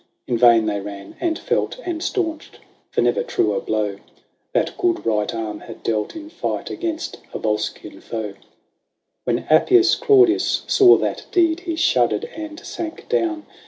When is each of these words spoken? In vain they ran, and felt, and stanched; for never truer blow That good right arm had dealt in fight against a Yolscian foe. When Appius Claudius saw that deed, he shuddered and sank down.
In 0.25 0.35
vain 0.35 0.65
they 0.65 0.79
ran, 0.79 1.15
and 1.19 1.37
felt, 1.37 1.77
and 1.85 2.01
stanched; 2.01 2.57
for 2.89 3.01
never 3.01 3.21
truer 3.21 3.59
blow 3.59 3.97
That 4.51 4.75
good 4.75 5.05
right 5.05 5.31
arm 5.31 5.59
had 5.59 5.83
dealt 5.83 6.15
in 6.15 6.27
fight 6.31 6.71
against 6.71 7.17
a 7.35 7.39
Yolscian 7.39 8.01
foe. 8.01 8.33
When 9.25 9.45
Appius 9.51 9.93
Claudius 9.93 10.63
saw 10.65 10.97
that 10.97 11.27
deed, 11.31 11.59
he 11.59 11.75
shuddered 11.75 12.25
and 12.35 12.59
sank 12.61 13.09
down. 13.09 13.45